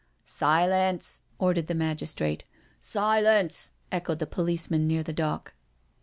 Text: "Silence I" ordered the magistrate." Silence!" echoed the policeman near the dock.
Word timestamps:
"Silence 0.25 1.21
I" 1.39 1.43
ordered 1.43 1.67
the 1.67 1.75
magistrate." 1.75 2.43
Silence!" 2.99 3.73
echoed 3.91 4.17
the 4.17 4.25
policeman 4.25 4.87
near 4.87 5.03
the 5.03 5.13
dock. 5.13 5.53